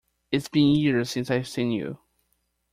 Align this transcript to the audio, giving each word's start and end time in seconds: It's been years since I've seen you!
It's 0.31 0.49
been 0.49 0.73
years 0.75 1.11
since 1.11 1.29
I've 1.29 1.47
seen 1.47 1.69
you! 1.69 1.99